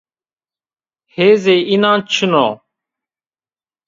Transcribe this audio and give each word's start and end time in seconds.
Hêzê 1.15 1.55
înan 1.73 1.99
çin 2.11 2.33
o 2.45 2.47